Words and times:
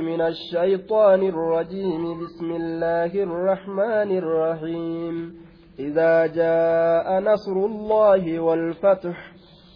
من 0.00 0.20
الشيطان 0.20 1.28
الرجيم. 1.28 2.20
بسم 2.20 2.50
الله 2.50 3.12
الرحمن 3.22 4.18
الرحيم. 4.18 5.34
إذا 5.78 6.26
جاء 6.26 7.20
نصر 7.20 7.52
الله 7.52 8.40
والفتح 8.40 9.32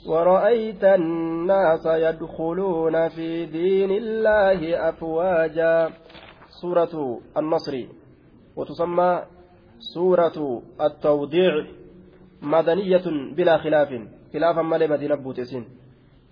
ورأيت 0.09 0.85
الناس 0.85 1.87
يدخلون 1.87 3.09
في 3.09 3.47
دين 3.47 3.91
الله 3.91 4.89
أفواجا. 4.89 5.91
سورة 6.63 7.21
النصر 7.37 7.75
وتسمى 8.57 9.23
سورة 9.95 10.63
التوضيع 10.81 11.67
مدنية 12.43 13.07
بلا 13.37 13.59
خلاف 13.59 13.89
خلافا 14.33 14.63
مالي 14.63 14.87
مدينة 14.87 15.15
بوتسين 15.15 15.65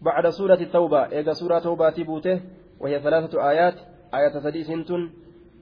بعد 0.03 0.29
سورة 0.29 0.55
التوبة 0.55 0.99
إذا 0.99 1.33
سورة 1.33 1.59
توبة 1.59 2.05
بوته 2.05 2.41
وهي 2.81 3.01
ثلاثة 3.01 3.51
آيات 3.51 3.75
آية 4.15 4.41
سديس 4.41 4.71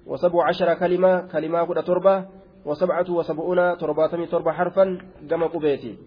وسبع 0.06 0.48
عشر 0.48 0.74
كلمة 0.74 1.26
كلمة 1.32 1.64
كل 1.64 1.82
تربة 1.82 2.26
وسبعة 2.64 3.10
وسبعون 3.10 3.78
ترباتمي 3.78 4.26
تربة 4.26 4.52
حرفا 4.52 4.98
كما 5.30 5.46
قبيتي. 5.46 5.98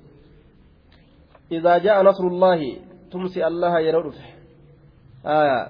إذا 1.51 1.77
جاء 1.77 2.03
نصر 2.03 2.27
الله 2.27 2.77
تمسي 3.11 3.47
الله 3.47 3.79
يرى 3.79 4.11
آية. 5.25 5.67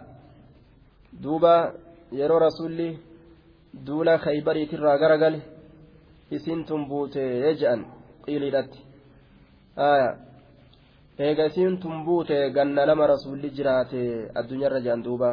دوبا 1.14 1.73
يرى 2.12 2.38
رسولي 2.38 2.98
دولا 3.73 4.17
خيبري 4.17 4.66
ترى 4.66 4.95
غرغل 4.95 5.42
isintum 6.31 6.88
buutee 6.88 7.55
je'an 7.59 7.81
qiiliidhatti 8.26 8.80
eega 11.20 11.47
isintum 11.51 12.05
buute 12.06 12.51
ganna 12.56 12.87
lama 12.87 13.06
rasuulli 13.12 13.48
jiraate 13.56 14.02
addunyaarra 14.38 14.80
je'an 14.84 15.02
duuba 15.06 15.30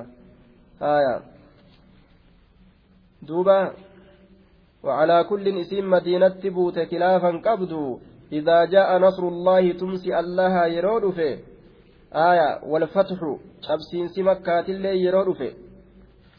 duuba 3.28 3.74
وعلى 4.84 5.24
كل 5.24 5.46
اسم 5.62 5.90
مدينة 5.90 6.42
بوت 6.44 6.80
خلافا 6.92 7.32
قبض 7.48 8.00
إذا 8.32 8.66
جاء 8.66 8.90
نصر 9.00 9.24
الله 9.28 9.64
تمسي 9.80 10.20
الله 10.20 10.66
يرود 10.68 11.06
في 11.18 11.30
آية 12.14 12.50
والفتح 12.72 13.20
شبسين 13.68 14.08
سمكات 14.08 14.70
اللي 14.70 15.04
يرود 15.06 15.36
في 15.40 15.50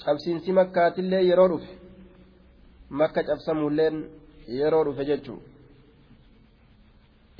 شبسين 0.05 0.39
سمكات 0.39 0.99
اللي 0.99 1.29
يرود 1.29 1.61
في 1.61 1.73
مكة 2.91 3.23
شبسموا 3.29 3.71
لين 3.71 3.97
yeroo 4.49 4.85
dhufe 4.85 5.05
jechuun 5.05 5.41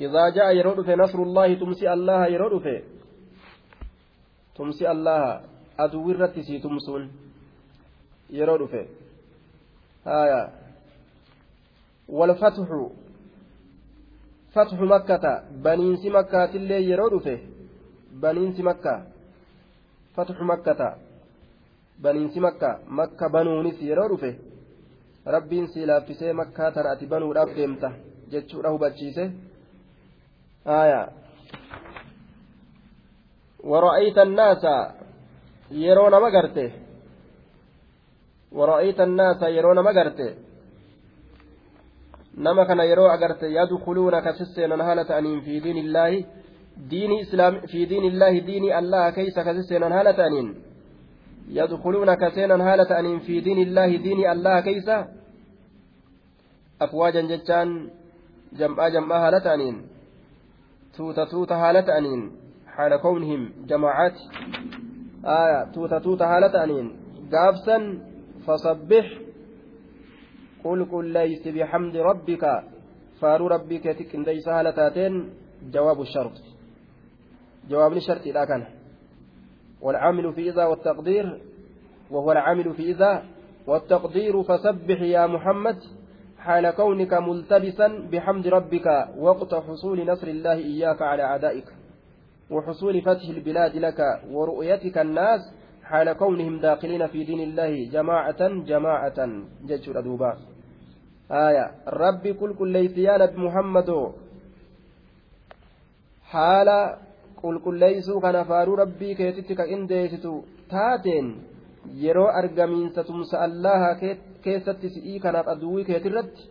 idaa 0.06 0.30
ja'a 0.36 0.52
yeroo 0.58 0.74
dhufe 0.78 0.96
nasrullaahi 0.96 1.56
tumsi 1.56 1.88
allaha 1.94 2.26
yeroo 2.34 2.50
dhufe 2.54 2.74
tumsi 4.56 4.86
allaha 4.86 5.42
aduu 5.84 6.10
irratti 6.10 6.44
sii 6.48 6.60
tumsuun 6.60 7.04
yeroo 8.38 8.58
dhufe 8.62 8.88
haya 10.04 10.40
walfatxu 12.18 12.80
fatxu 14.54 14.86
makkata 14.94 15.32
baniinsi 15.64 16.10
makkaatillee 16.16 16.82
yeroo 16.90 17.10
dhufe 17.10 17.34
baniinsi 18.22 18.62
makka 18.62 18.94
fatxu 20.16 20.44
makkata 20.52 20.88
baniinsi 22.02 22.40
makka 22.46 22.70
makka 23.00 23.28
banuunis 23.28 23.78
yeroo 23.90 24.08
dhufe 24.08 24.30
rabbiin 25.34 25.68
sii 25.72 25.86
laaffisee 25.86 26.32
makkaa 26.32 26.70
tana 26.74 26.90
ati 26.90 27.06
banuudhaaf 27.06 27.50
deemta 27.56 27.92
jechuudha 28.32 28.70
hubachiise 28.74 29.24
aayaa 29.24 29.49
nama 36.10 36.30
garte 36.30 36.64
wara'ayta 38.52 39.02
annaasa 39.02 39.48
yeroo 39.48 39.74
nama 39.74 39.92
garte 39.92 40.26
nama 42.36 42.66
kana 42.66 42.84
yeroo 42.84 43.10
agarte 43.16 43.52
yadkuluuna 43.52 44.22
ka 44.22 44.32
sisseenan 44.32 44.80
haala 44.80 45.04
ta'aniin 45.04 45.42
fi 45.42 45.60
diin 45.64 45.76
illaahi 45.84 46.26
diini 46.90 47.20
islaam 47.20 47.60
fi 47.70 47.86
diin 47.86 48.04
illaahi 48.04 48.40
diini 48.48 48.72
allaha 48.72 49.12
keeysa 49.12 49.44
ka 49.44 49.54
sisseenan 49.54 49.92
haala 49.92 50.12
ta'aniin 50.12 50.70
يدخلون 51.50 52.14
كسينا 52.14 52.72
هالة 52.72 52.98
أن 52.98 53.18
في 53.18 53.40
دين 53.40 53.58
الله 53.58 53.96
دين 53.96 54.30
الله 54.30 54.60
كيسا 54.60 55.08
أفواجا 56.80 57.20
جتان 57.20 57.90
جمعا 58.52 58.88
جمعا 58.88 59.18
هالة 59.28 59.54
أنين 59.54 59.76
توتا 61.00 61.54
هالة 61.54 61.98
أنين. 61.98 62.32
حال 62.66 62.96
كونهم 62.96 63.52
جماعات. 63.66 64.18
آية 65.24 65.72
توتا 65.72 65.98
توتا 65.98 66.24
هالة 66.24 66.64
أنين. 66.64 66.96
قابسا 67.32 67.98
فصبح. 68.46 69.06
قل 70.64 70.84
قل 70.84 71.04
ليس 71.04 71.48
بحمد 71.48 71.96
ربك. 71.96 72.64
فارو 73.20 73.46
ربك 73.46 73.84
تكن 73.84 74.22
ليس 74.22 74.48
هالتاتين 74.48 75.30
جواب 75.72 76.00
الشرط. 76.00 76.32
جواب 77.68 77.92
الشرط 77.92 78.26
لا 78.26 78.44
كان. 78.44 78.66
والعامل 79.80 80.32
في 80.32 80.50
إذا 80.50 80.64
والتقدير. 80.64 81.40
وهو 82.10 82.32
العامل 82.32 82.74
في 82.74 82.82
إذا 82.82 83.24
والتقدير. 83.66 84.42
فسبح 84.42 85.00
يا 85.00 85.26
محمد. 85.26 85.99
حال 86.40 86.70
كونك 86.70 87.12
ملتبسا 87.12 87.88
بحمد 88.12 88.46
ربك 88.46 88.86
وقت 89.18 89.54
حصول 89.54 90.06
نصر 90.06 90.26
الله 90.26 90.52
إياك 90.52 91.02
على 91.02 91.22
أعدائك 91.22 91.68
وحصول 92.50 93.02
فتح 93.02 93.28
البلاد 93.28 93.76
لك 93.76 94.00
ورؤيتك 94.32 94.98
الناس 94.98 95.40
حال 95.84 96.12
كونهم 96.12 96.60
داخلين 96.60 97.06
في 97.06 97.24
دين 97.24 97.40
الله 97.40 97.72
جماعة 97.92 98.48
جماعة. 98.72 99.18
جج 99.68 99.96
أدوبا 99.96 100.36
آية. 101.30 101.70
ربي 101.88 102.32
كل 102.32 102.54
كل 102.54 102.68
ليس 102.68 102.98
يا 102.98 103.30
محمد. 103.36 103.90
حال 106.22 106.68
qulqulleeysuu 107.42 108.20
kana 108.20 108.44
faaruu 108.44 108.76
rabbii 108.76 109.14
keetitti 109.20 109.54
ka 109.58 109.64
qindeessitu 109.70 110.32
taateen 110.72 111.28
yeroo 112.03 112.27
argamiinsa 112.41 113.03
tumsa 113.03 113.39
allaha 113.47 113.95
keessatti 114.41 114.89
si'ii 114.95 115.19
kanaaf 115.19 115.47
aduwwii 115.53 115.85
keetirratti 115.89 116.49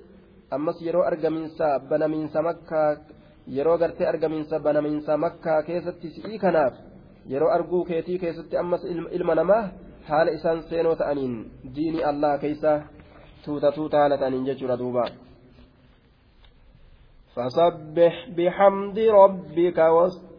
ammas 0.50 0.82
yeroo 0.86 1.04
argamiinsa 1.10 1.78
banamiinsa 1.90 2.42
makkaa 2.48 2.88
yeroo 3.56 3.78
gartee 3.78 4.08
argamiinsa 4.12 4.60
banamiinsa 4.66 5.16
makkaa 5.26 5.62
keessatti 5.62 6.10
si'ii 6.16 6.38
kanaaf 6.38 6.74
yeroo 7.34 7.50
arguu 7.56 7.84
keetii 7.90 8.18
keessatti 8.18 8.56
ammas 8.62 8.84
ilma 9.18 9.34
namaa 9.34 9.64
haala 10.08 10.30
isaan 10.38 10.62
seenoo 10.70 10.96
ta'aniin 11.02 11.36
diinii 11.76 12.08
allaha 12.12 12.38
keessa 12.38 12.80
tuuta 13.44 13.72
tuuta 13.72 13.98
haala 13.98 14.18
ta'aniin 14.18 14.46
jechuudha 14.46 14.78
duuba. 14.78 15.04
فسبح 17.34 18.14
بحمد 18.36 18.98
ربك 18.98 19.78
واستغفره 19.78 20.37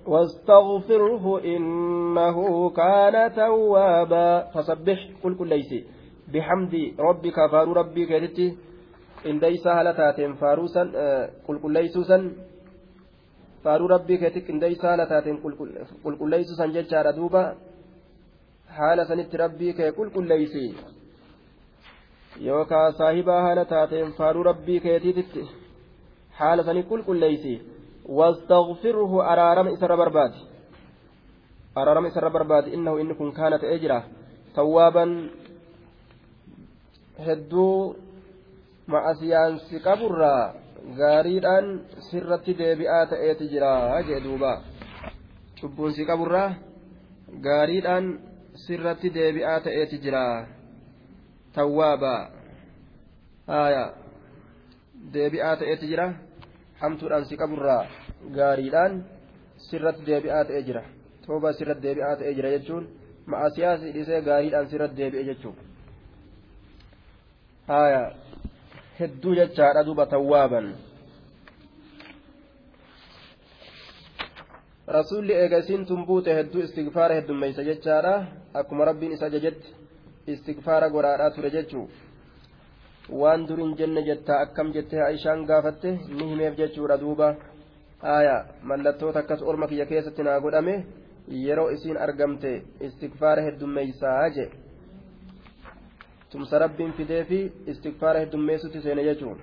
إنه 1.54 2.70
كان 2.70 3.34
توابا. 3.34 4.28
فسبح 4.54 5.08
قل 5.22 5.34
كل 5.38 5.48
ليس 5.48 5.70
بحمد 6.32 6.74
ربك 6.98 7.38
فارو 7.52 7.72
ربي 7.72 8.06
كيرتي. 8.06 8.56
إن 9.26 9.38
ليس 9.38 9.66
هلتاتين 9.66 10.34
فاروسا 10.34 10.82
قل 11.48 11.56
كل 11.62 11.72
ليسوسا 11.72 12.32
فارو 13.64 13.86
ربي 13.86 14.16
كيرتك 14.16 14.50
إن 14.50 14.58
ليس 14.58 14.84
هلتاتين 14.84 15.36
قل 16.04 16.16
كل 16.18 16.30
ليسوسا 16.30 16.66
ججار 16.66 17.10
دوبا. 17.10 17.44
haala 18.78 19.04
sanitti 19.10 19.36
rabbii 19.40 19.72
kee 19.78 19.90
qulqulleeysi 19.96 20.60
yookaa 22.48 22.92
saahibaa 22.98 23.38
haala 23.46 23.64
taateen 23.72 24.12
faaruu 24.18 24.44
rabbii 24.48 24.80
keetiititti 24.84 25.42
haala 26.40 26.66
sanii 26.68 26.84
qulqulleeysi 26.90 27.54
واستغفره 28.10 29.12
أرارم 29.32 29.66
إسر 29.68 29.96
برباد 29.96 30.32
أرارم 31.78 32.06
إسر 32.06 32.28
برباد 32.28 32.64
إنه 32.68 33.00
إنكم 33.00 33.30
كانت 33.30 33.64
أجرة 33.64 34.04
توابا 34.54 35.04
gaariidhaan 40.98 41.66
sirratti 42.08 42.56
deebi'aa 42.58 43.06
ta'eeti 43.06 43.48
jira 43.52 44.00
jee 44.08 44.20
duuba 44.24 44.52
cubbuunsi 45.60 46.06
qaburraa 46.08 46.54
gaariidhaan 47.46 48.06
sirratti 48.64 49.12
deebi'aa 49.14 49.60
ta'eeti 49.66 50.00
jira 50.04 50.24
tawwaaba 51.54 52.14
haya 53.46 53.84
deebi'aa 55.12 55.56
ta'eeti 55.62 55.90
jira 55.92 56.06
hamtuudhaan 56.80 57.24
si 57.28 57.36
qaburraa 57.36 57.82
gaariidhaan 58.36 58.92
sirratti 59.68 60.06
deebi'aa 60.08 60.44
ta'ee 60.48 60.62
jira. 60.68 60.82
Tooba 61.26 61.52
sirratti 61.58 61.82
deebi'aa 61.86 62.16
ta'ee 62.20 62.34
jira 62.38 62.50
jechuun 62.56 62.84
ma'asiyaa 63.26 63.78
si 63.80 63.94
dhisee 63.96 64.20
gaariidhaan 64.28 64.70
sirratti 64.70 64.96
deebi'e 65.00 65.24
jechuudha. 65.30 65.62
Haaya 67.70 68.02
hedduu 69.00 69.34
jechaadha 69.40 69.86
duuba 69.88 70.06
tawwaaban. 70.06 70.66
Rasuulli 74.96 75.34
eega 75.42 75.62
tun 75.88 76.06
buute 76.06 76.34
hedduu 76.38 76.62
istigfaara 76.66 77.14
heddummeeysa 77.14 77.62
jechaadha. 77.70 78.14
Akkuma 78.54 78.84
rabbiin 78.84 79.12
isa 79.12 79.30
jajetti 79.30 79.68
istikfaara 80.26 80.88
godhaadhaa 80.94 81.30
ture 81.30 81.50
jechuu 81.50 81.88
waan 83.12 83.46
duriin 83.48 83.76
jenne 83.78 84.02
jettaa 84.08 84.40
akkam 84.46 84.72
jettee 84.72 85.02
aishaan 85.02 85.44
gaafatte 85.50 85.90
ni 86.16 86.28
himeef 86.30 86.56
jechuudha 86.58 86.96
duuba 87.00 87.28
aayaa 88.14 88.40
mallattoota 88.62 89.18
akkas 89.22 89.42
orma 89.52 89.66
kiyya 89.70 89.86
keessatti 89.92 90.22
naa 90.28 90.40
godhame 90.40 90.74
yeroo 91.44 91.68
isiin 91.76 91.96
argamte 92.06 92.52
istikfaara 92.88 93.42
heddummeeysaa 93.48 94.28
jee 94.36 94.48
tumsa 96.32 96.58
rabbiin 96.64 96.92
fidee 96.98 97.24
fi 97.30 97.40
istikfaara 97.74 98.20
heddummeessutti 98.24 98.80
seene 98.86 99.04
jechuudha 99.04 99.42